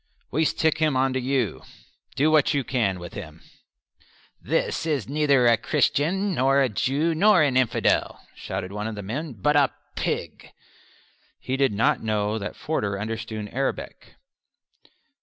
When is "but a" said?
9.33-9.69